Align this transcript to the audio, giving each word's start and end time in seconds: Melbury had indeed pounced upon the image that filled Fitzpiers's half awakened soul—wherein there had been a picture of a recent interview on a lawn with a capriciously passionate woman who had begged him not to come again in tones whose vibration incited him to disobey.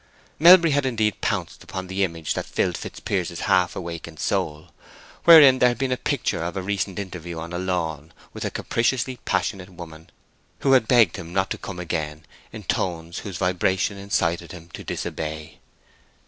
Melbury 0.39 0.71
had 0.71 0.83
indeed 0.87 1.21
pounced 1.21 1.63
upon 1.63 1.85
the 1.85 2.03
image 2.03 2.33
that 2.33 2.47
filled 2.47 2.75
Fitzpiers's 2.75 3.41
half 3.41 3.75
awakened 3.75 4.19
soul—wherein 4.19 5.59
there 5.59 5.69
had 5.69 5.77
been 5.77 5.91
a 5.91 5.95
picture 5.95 6.41
of 6.43 6.57
a 6.57 6.61
recent 6.63 6.97
interview 6.97 7.37
on 7.37 7.53
a 7.53 7.59
lawn 7.59 8.11
with 8.33 8.43
a 8.43 8.49
capriciously 8.49 9.17
passionate 9.25 9.69
woman 9.69 10.09
who 10.61 10.71
had 10.71 10.87
begged 10.87 11.17
him 11.17 11.33
not 11.33 11.51
to 11.51 11.59
come 11.59 11.77
again 11.79 12.25
in 12.51 12.63
tones 12.63 13.19
whose 13.19 13.37
vibration 13.37 13.99
incited 13.99 14.53
him 14.53 14.69
to 14.73 14.83
disobey. 14.83 15.59